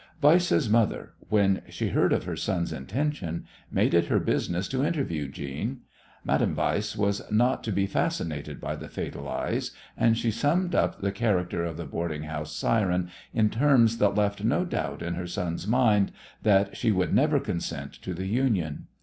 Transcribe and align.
Weiss's 0.19 0.67
mother, 0.67 1.13
when 1.29 1.61
she 1.69 1.89
heard 1.89 2.11
of 2.11 2.23
her 2.23 2.35
son's 2.35 2.73
intention, 2.73 3.45
made 3.69 3.93
it 3.93 4.07
her 4.07 4.17
business 4.19 4.67
to 4.69 4.83
interview 4.83 5.27
Jeanne. 5.27 5.81
Madame 6.23 6.55
Weiss 6.55 6.97
was 6.97 7.21
not 7.31 7.63
to 7.65 7.71
be 7.71 7.85
fascinated 7.85 8.59
by 8.59 8.75
the 8.75 8.87
"fatal 8.89 9.29
eyes," 9.29 9.69
and 9.95 10.17
she 10.17 10.31
summed 10.31 10.73
up 10.73 11.01
the 11.01 11.11
character 11.11 11.63
of 11.63 11.77
the 11.77 11.85
boarding 11.85 12.23
house 12.23 12.51
siren 12.55 13.11
in 13.31 13.51
terms 13.51 13.99
that 13.99 14.15
left 14.15 14.43
no 14.43 14.65
doubt 14.65 15.03
in 15.03 15.13
her 15.13 15.27
son's 15.27 15.67
mind 15.67 16.11
that 16.41 16.75
she 16.75 16.91
would 16.91 17.13
never 17.13 17.39
consent 17.39 17.93
to 17.93 18.15
the 18.15 18.25
union. 18.25 18.87